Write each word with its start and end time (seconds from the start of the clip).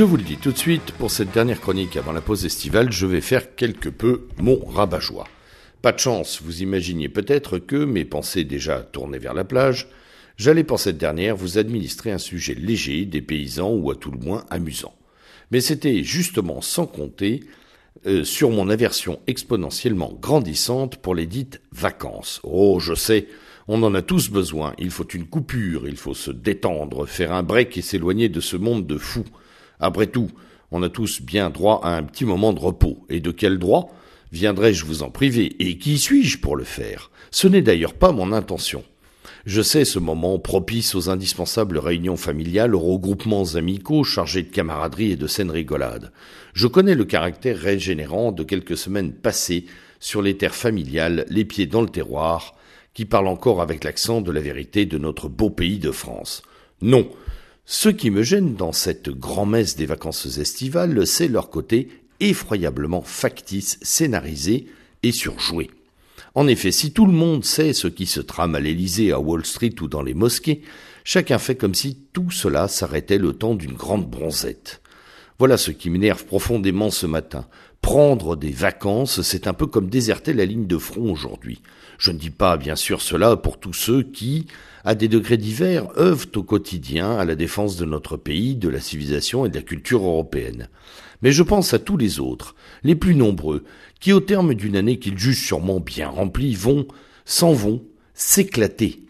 Je 0.00 0.04
vous 0.06 0.16
le 0.16 0.22
dis 0.22 0.38
tout 0.38 0.50
de 0.50 0.56
suite, 0.56 0.92
pour 0.92 1.10
cette 1.10 1.30
dernière 1.30 1.60
chronique 1.60 1.94
avant 1.98 2.12
la 2.12 2.22
pause 2.22 2.46
estivale, 2.46 2.90
je 2.90 3.04
vais 3.04 3.20
faire 3.20 3.54
quelque 3.54 3.90
peu 3.90 4.28
mon 4.38 4.58
rabat-joie. 4.64 5.28
Pas 5.82 5.92
de 5.92 5.98
chance, 5.98 6.40
vous 6.42 6.62
imaginiez 6.62 7.10
peut-être 7.10 7.58
que, 7.58 7.84
mes 7.84 8.06
pensées 8.06 8.44
déjà 8.44 8.80
tournées 8.80 9.18
vers 9.18 9.34
la 9.34 9.44
plage, 9.44 9.88
j'allais 10.38 10.64
pour 10.64 10.80
cette 10.80 10.96
dernière 10.96 11.36
vous 11.36 11.58
administrer 11.58 12.12
un 12.12 12.16
sujet 12.16 12.54
léger, 12.54 13.04
des 13.04 13.20
paysans 13.20 13.74
ou 13.74 13.90
à 13.90 13.94
tout 13.94 14.10
le 14.10 14.18
moins 14.18 14.46
amusant. 14.48 14.94
Mais 15.50 15.60
c'était 15.60 16.02
justement 16.02 16.62
sans 16.62 16.86
compter 16.86 17.40
euh, 18.06 18.24
sur 18.24 18.48
mon 18.48 18.70
aversion 18.70 19.20
exponentiellement 19.26 20.16
grandissante 20.18 20.96
pour 20.96 21.14
les 21.14 21.26
dites 21.26 21.60
vacances. 21.72 22.40
Oh, 22.42 22.80
je 22.80 22.94
sais, 22.94 23.28
on 23.68 23.82
en 23.82 23.94
a 23.94 24.00
tous 24.00 24.30
besoin, 24.30 24.72
il 24.78 24.92
faut 24.92 25.08
une 25.08 25.26
coupure, 25.26 25.86
il 25.86 25.98
faut 25.98 26.14
se 26.14 26.30
détendre, 26.30 27.04
faire 27.04 27.34
un 27.34 27.42
break 27.42 27.76
et 27.76 27.82
s'éloigner 27.82 28.30
de 28.30 28.40
ce 28.40 28.56
monde 28.56 28.86
de 28.86 28.96
fous. 28.96 29.26
Après 29.80 30.06
tout, 30.06 30.30
on 30.70 30.82
a 30.82 30.88
tous 30.88 31.20
bien 31.20 31.50
droit 31.50 31.80
à 31.82 31.96
un 31.96 32.02
petit 32.02 32.24
moment 32.24 32.52
de 32.52 32.60
repos. 32.60 33.04
Et 33.08 33.20
de 33.20 33.30
quel 33.30 33.58
droit? 33.58 33.92
Viendrais-je 34.32 34.84
vous 34.84 35.02
en 35.02 35.10
priver? 35.10 35.56
Et 35.58 35.78
qui 35.78 35.98
suis-je 35.98 36.38
pour 36.38 36.56
le 36.56 36.64
faire? 36.64 37.10
Ce 37.30 37.48
n'est 37.48 37.62
d'ailleurs 37.62 37.94
pas 37.94 38.12
mon 38.12 38.32
intention. 38.32 38.84
Je 39.46 39.62
sais 39.62 39.84
ce 39.84 39.98
moment 39.98 40.38
propice 40.38 40.94
aux 40.94 41.08
indispensables 41.08 41.78
réunions 41.78 42.16
familiales, 42.16 42.74
aux 42.74 42.80
regroupements 42.80 43.54
amicaux 43.54 44.04
chargés 44.04 44.42
de 44.42 44.50
camaraderie 44.50 45.12
et 45.12 45.16
de 45.16 45.26
scènes 45.26 45.50
rigolades. 45.50 46.12
Je 46.52 46.66
connais 46.66 46.94
le 46.94 47.04
caractère 47.04 47.56
régénérant 47.56 48.32
de 48.32 48.42
quelques 48.42 48.76
semaines 48.76 49.12
passées 49.12 49.64
sur 49.98 50.20
les 50.20 50.36
terres 50.36 50.54
familiales, 50.54 51.24
les 51.28 51.44
pieds 51.44 51.66
dans 51.66 51.82
le 51.82 51.88
terroir, 51.88 52.54
qui 52.92 53.04
parlent 53.04 53.28
encore 53.28 53.62
avec 53.62 53.84
l'accent 53.84 54.20
de 54.20 54.30
la 54.30 54.40
vérité 54.40 54.84
de 54.84 54.98
notre 54.98 55.28
beau 55.28 55.48
pays 55.48 55.78
de 55.78 55.90
France. 55.90 56.42
Non, 56.82 57.08
ce 57.72 57.88
qui 57.88 58.10
me 58.10 58.24
gêne 58.24 58.56
dans 58.56 58.72
cette 58.72 59.10
grand-messe 59.10 59.76
des 59.76 59.86
vacances 59.86 60.38
estivales, 60.38 61.06
c'est 61.06 61.28
leur 61.28 61.50
côté 61.50 61.88
effroyablement 62.18 63.00
factice, 63.00 63.78
scénarisé 63.80 64.66
et 65.04 65.12
surjoué. 65.12 65.70
En 66.34 66.48
effet, 66.48 66.72
si 66.72 66.92
tout 66.92 67.06
le 67.06 67.12
monde 67.12 67.44
sait 67.44 67.72
ce 67.72 67.86
qui 67.86 68.06
se 68.06 68.18
trame 68.18 68.56
à 68.56 68.60
l'Élysée, 68.60 69.12
à 69.12 69.20
Wall 69.20 69.46
Street 69.46 69.76
ou 69.80 69.86
dans 69.86 70.02
les 70.02 70.14
mosquées, 70.14 70.62
chacun 71.04 71.38
fait 71.38 71.54
comme 71.54 71.76
si 71.76 71.96
tout 72.12 72.32
cela 72.32 72.66
s'arrêtait 72.66 73.18
le 73.18 73.34
temps 73.34 73.54
d'une 73.54 73.74
grande 73.74 74.10
bronzette. 74.10 74.80
Voilà 75.38 75.56
ce 75.56 75.70
qui 75.70 75.90
m'énerve 75.90 76.24
profondément 76.24 76.90
ce 76.90 77.06
matin. 77.06 77.46
Prendre 77.82 78.36
des 78.36 78.50
vacances, 78.50 79.22
c'est 79.22 79.46
un 79.46 79.54
peu 79.54 79.66
comme 79.66 79.88
déserter 79.88 80.32
la 80.32 80.44
ligne 80.44 80.66
de 80.66 80.78
front 80.78 81.10
aujourd'hui. 81.10 81.60
Je 81.98 82.12
ne 82.12 82.18
dis 82.18 82.30
pas 82.30 82.56
bien 82.56 82.76
sûr 82.76 83.00
cela 83.00 83.36
pour 83.36 83.58
tous 83.58 83.72
ceux 83.72 84.02
qui, 84.02 84.46
à 84.84 84.94
des 84.94 85.08
degrés 85.08 85.38
divers, 85.38 85.88
œuvrent 85.98 86.28
au 86.36 86.42
quotidien 86.42 87.16
à 87.16 87.24
la 87.24 87.34
défense 87.34 87.76
de 87.76 87.84
notre 87.84 88.16
pays, 88.16 88.54
de 88.54 88.68
la 88.68 88.80
civilisation 88.80 89.44
et 89.44 89.48
de 89.48 89.56
la 89.56 89.62
culture 89.62 90.04
européenne. 90.04 90.68
Mais 91.22 91.32
je 91.32 91.42
pense 91.42 91.74
à 91.74 91.78
tous 91.78 91.96
les 91.96 92.20
autres, 92.20 92.54
les 92.82 92.94
plus 92.94 93.14
nombreux, 93.14 93.64
qui 93.98 94.12
au 94.12 94.20
terme 94.20 94.54
d'une 94.54 94.76
année 94.76 94.98
qu'ils 94.98 95.18
jugent 95.18 95.46
sûrement 95.46 95.80
bien 95.80 96.08
remplie, 96.08 96.54
vont, 96.54 96.86
s'en 97.24 97.52
vont, 97.52 97.82
s'éclater 98.14 99.02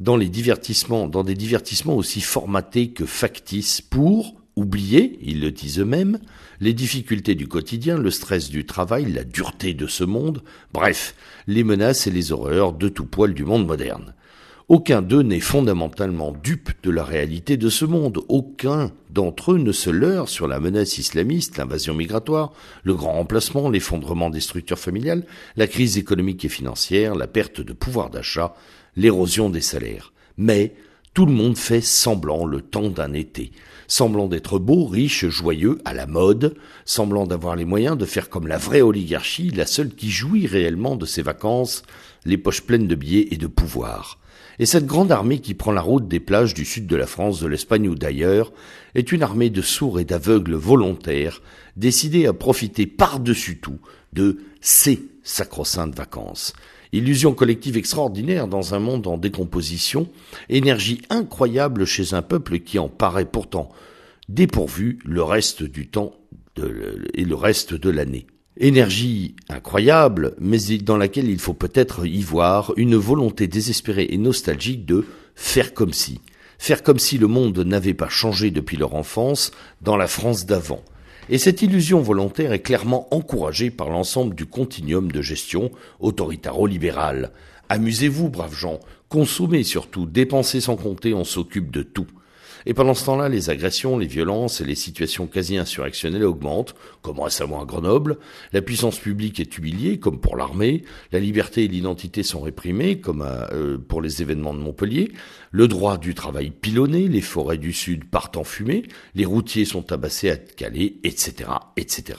dans 0.00 0.16
les 0.16 0.28
divertissements, 0.28 1.08
dans 1.08 1.24
des 1.24 1.34
divertissements 1.34 1.96
aussi 1.96 2.20
formatés 2.20 2.90
que 2.90 3.06
factices 3.06 3.80
pour, 3.80 4.37
oublier, 4.58 5.18
ils 5.22 5.40
le 5.40 5.50
disent 5.50 5.78
eux-mêmes, 5.78 6.18
les 6.60 6.74
difficultés 6.74 7.34
du 7.34 7.46
quotidien, 7.46 7.96
le 7.96 8.10
stress 8.10 8.50
du 8.50 8.66
travail, 8.66 9.12
la 9.12 9.24
dureté 9.24 9.74
de 9.74 9.86
ce 9.86 10.04
monde, 10.04 10.42
bref, 10.72 11.14
les 11.46 11.64
menaces 11.64 12.06
et 12.06 12.10
les 12.10 12.32
horreurs 12.32 12.72
de 12.72 12.88
tout 12.88 13.06
poil 13.06 13.34
du 13.34 13.44
monde 13.44 13.66
moderne. 13.66 14.14
Aucun 14.68 15.00
d'eux 15.00 15.22
n'est 15.22 15.40
fondamentalement 15.40 16.32
dupe 16.32 16.72
de 16.82 16.90
la 16.90 17.02
réalité 17.02 17.56
de 17.56 17.70
ce 17.70 17.86
monde. 17.86 18.20
Aucun 18.28 18.92
d'entre 19.08 19.52
eux 19.52 19.58
ne 19.58 19.72
se 19.72 19.88
leurre 19.88 20.28
sur 20.28 20.46
la 20.46 20.60
menace 20.60 20.98
islamiste, 20.98 21.56
l'invasion 21.56 21.94
migratoire, 21.94 22.52
le 22.82 22.94
grand 22.94 23.12
remplacement, 23.12 23.70
l'effondrement 23.70 24.28
des 24.28 24.40
structures 24.40 24.78
familiales, 24.78 25.24
la 25.56 25.68
crise 25.68 25.96
économique 25.96 26.44
et 26.44 26.50
financière, 26.50 27.14
la 27.14 27.26
perte 27.26 27.62
de 27.62 27.72
pouvoir 27.72 28.10
d'achat, 28.10 28.54
l'érosion 28.94 29.48
des 29.48 29.62
salaires. 29.62 30.12
Mais 30.36 30.74
tout 31.14 31.26
le 31.26 31.32
monde 31.32 31.56
fait 31.56 31.80
semblant 31.80 32.46
le 32.46 32.60
temps 32.60 32.90
d'un 32.90 33.12
été, 33.12 33.52
semblant 33.86 34.28
d'être 34.28 34.58
beau, 34.58 34.86
riche, 34.86 35.26
joyeux, 35.26 35.78
à 35.84 35.94
la 35.94 36.06
mode, 36.06 36.54
semblant 36.84 37.26
d'avoir 37.26 37.56
les 37.56 37.64
moyens 37.64 37.96
de 37.96 38.04
faire 38.04 38.28
comme 38.28 38.46
la 38.46 38.58
vraie 38.58 38.82
oligarchie, 38.82 39.50
la 39.50 39.66
seule 39.66 39.94
qui 39.94 40.10
jouit 40.10 40.46
réellement 40.46 40.96
de 40.96 41.06
ses 41.06 41.22
vacances, 41.22 41.82
les 42.24 42.38
poches 42.38 42.62
pleines 42.62 42.86
de 42.86 42.94
billets 42.94 43.28
et 43.32 43.36
de 43.36 43.46
pouvoir. 43.46 44.18
Et 44.60 44.66
cette 44.66 44.86
grande 44.86 45.12
armée 45.12 45.38
qui 45.38 45.54
prend 45.54 45.72
la 45.72 45.80
route 45.80 46.08
des 46.08 46.20
plages 46.20 46.54
du 46.54 46.64
sud 46.64 46.86
de 46.86 46.96
la 46.96 47.06
France, 47.06 47.40
de 47.40 47.46
l'Espagne 47.46 47.88
ou 47.88 47.94
d'ailleurs, 47.94 48.52
est 48.94 49.12
une 49.12 49.22
armée 49.22 49.50
de 49.50 49.62
sourds 49.62 50.00
et 50.00 50.04
d'aveugles 50.04 50.54
volontaires, 50.54 51.42
décidés 51.76 52.26
à 52.26 52.32
profiter 52.32 52.86
par-dessus 52.86 53.58
tout 53.60 53.78
de 54.12 54.38
ces 54.60 55.02
sacro-saintes 55.22 55.94
vacances. 55.94 56.52
Illusion 56.92 57.34
collective 57.34 57.76
extraordinaire 57.76 58.48
dans 58.48 58.74
un 58.74 58.78
monde 58.78 59.06
en 59.06 59.18
décomposition, 59.18 60.08
énergie 60.48 61.02
incroyable 61.10 61.84
chez 61.84 62.14
un 62.14 62.22
peuple 62.22 62.60
qui 62.60 62.78
en 62.78 62.88
paraît 62.88 63.26
pourtant 63.26 63.68
dépourvu 64.28 64.98
le 65.04 65.22
reste 65.22 65.62
du 65.62 65.88
temps 65.88 66.14
et 67.14 67.24
le 67.24 67.34
reste 67.34 67.74
de 67.74 67.90
l'année. 67.90 68.26
Énergie 68.56 69.36
incroyable, 69.48 70.34
mais 70.40 70.58
dans 70.78 70.96
laquelle 70.96 71.28
il 71.28 71.38
faut 71.38 71.54
peut-être 71.54 72.06
y 72.06 72.22
voir 72.22 72.72
une 72.76 72.96
volonté 72.96 73.46
désespérée 73.46 74.08
et 74.10 74.18
nostalgique 74.18 74.84
de 74.84 75.04
faire 75.34 75.74
comme 75.74 75.92
si. 75.92 76.20
Faire 76.58 76.82
comme 76.82 76.98
si 76.98 77.18
le 77.18 77.28
monde 77.28 77.58
n'avait 77.60 77.94
pas 77.94 78.08
changé 78.08 78.50
depuis 78.50 78.76
leur 78.76 78.94
enfance 78.94 79.52
dans 79.80 79.96
la 79.96 80.08
France 80.08 80.44
d'avant. 80.44 80.82
Et 81.30 81.38
cette 81.38 81.60
illusion 81.60 82.00
volontaire 82.00 82.52
est 82.52 82.62
clairement 82.62 83.06
encouragée 83.14 83.70
par 83.70 83.90
l'ensemble 83.90 84.34
du 84.34 84.46
continuum 84.46 85.12
de 85.12 85.20
gestion 85.20 85.70
autoritaro-libéral. 86.00 87.32
Amusez-vous, 87.68 88.30
braves 88.30 88.54
gens, 88.54 88.80
consommez 89.10 89.62
surtout, 89.62 90.06
dépensez 90.06 90.62
sans 90.62 90.76
compter, 90.76 91.12
on 91.12 91.24
s'occupe 91.24 91.70
de 91.70 91.82
tout. 91.82 92.06
Et 92.66 92.74
pendant 92.74 92.94
ce 92.94 93.04
temps-là, 93.06 93.28
les 93.28 93.50
agressions, 93.50 93.98
les 93.98 94.06
violences 94.06 94.60
et 94.60 94.64
les 94.64 94.74
situations 94.74 95.26
quasi 95.26 95.56
insurrectionnelles 95.56 96.24
augmentent, 96.24 96.74
comme 97.02 97.20
récemment 97.20 97.62
à 97.62 97.64
Grenoble, 97.64 98.18
la 98.52 98.62
puissance 98.62 98.98
publique 98.98 99.40
est 99.40 99.58
humiliée, 99.58 99.98
comme 99.98 100.20
pour 100.20 100.36
l'armée, 100.36 100.84
la 101.12 101.20
liberté 101.20 101.64
et 101.64 101.68
l'identité 101.68 102.22
sont 102.22 102.40
réprimées, 102.40 103.00
comme 103.00 103.22
euh, 103.22 103.78
pour 103.78 104.02
les 104.02 104.22
événements 104.22 104.54
de 104.54 104.60
Montpellier, 104.60 105.12
le 105.50 105.68
droit 105.68 105.98
du 105.98 106.14
travail 106.14 106.50
pilonné, 106.50 107.08
les 107.08 107.20
forêts 107.20 107.58
du 107.58 107.72
Sud 107.72 108.04
partent 108.04 108.36
en 108.36 108.44
fumée, 108.44 108.84
les 109.14 109.24
routiers 109.24 109.64
sont 109.64 109.82
tabassés 109.82 110.30
à 110.30 110.36
Calais, 110.36 110.96
etc., 111.04 111.50
etc. 111.76 112.18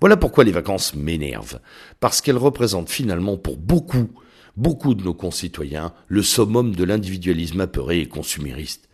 Voilà 0.00 0.16
pourquoi 0.16 0.44
les 0.44 0.52
vacances 0.52 0.94
m'énervent, 0.94 1.60
parce 2.00 2.20
qu'elles 2.20 2.36
représentent 2.36 2.90
finalement 2.90 3.36
pour 3.36 3.56
beaucoup, 3.56 4.10
beaucoup 4.56 4.94
de 4.94 5.04
nos 5.04 5.14
concitoyens 5.14 5.92
le 6.08 6.22
summum 6.22 6.74
de 6.74 6.84
l'individualisme 6.84 7.60
apeuré 7.60 8.00
et 8.00 8.08
consumériste 8.08 8.88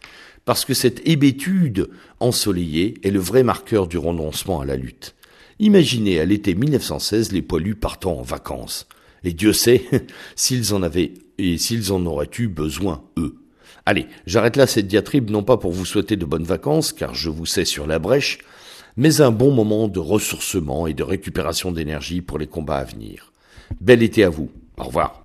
parce 0.44 0.64
que 0.64 0.74
cette 0.74 1.06
hébétude 1.06 1.88
ensoleillée 2.20 2.94
est 3.02 3.10
le 3.10 3.20
vrai 3.20 3.42
marqueur 3.42 3.86
du 3.86 3.98
renoncement 3.98 4.60
à 4.60 4.64
la 4.64 4.76
lutte. 4.76 5.14
Imaginez 5.58 6.20
à 6.20 6.24
l'été 6.24 6.54
1916 6.54 7.32
les 7.32 7.42
poilus 7.42 7.76
partant 7.76 8.18
en 8.18 8.22
vacances. 8.22 8.88
Et 9.24 9.32
Dieu 9.32 9.52
sait 9.52 9.84
s'ils 10.36 10.74
en 10.74 10.82
avaient 10.82 11.14
et 11.38 11.58
s'ils 11.58 11.92
en 11.92 12.04
auraient 12.06 12.30
eu 12.38 12.48
besoin, 12.48 13.04
eux. 13.18 13.36
Allez, 13.86 14.06
j'arrête 14.26 14.56
là 14.56 14.66
cette 14.66 14.86
diatribe 14.86 15.30
non 15.30 15.42
pas 15.42 15.56
pour 15.56 15.72
vous 15.72 15.84
souhaiter 15.84 16.16
de 16.16 16.24
bonnes 16.24 16.44
vacances, 16.44 16.92
car 16.92 17.14
je 17.14 17.30
vous 17.30 17.46
sais 17.46 17.64
sur 17.64 17.86
la 17.86 17.98
brèche, 17.98 18.38
mais 18.96 19.20
un 19.20 19.30
bon 19.30 19.52
moment 19.52 19.88
de 19.88 19.98
ressourcement 19.98 20.86
et 20.86 20.94
de 20.94 21.02
récupération 21.02 21.72
d'énergie 21.72 22.20
pour 22.20 22.38
les 22.38 22.46
combats 22.46 22.78
à 22.78 22.84
venir. 22.84 23.32
Bel 23.80 24.02
été 24.02 24.24
à 24.24 24.28
vous. 24.28 24.50
Au 24.76 24.84
revoir. 24.84 25.24